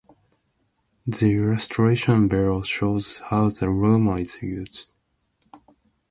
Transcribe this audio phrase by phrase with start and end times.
[1.05, 4.89] The illustration below shows how the Romer is used.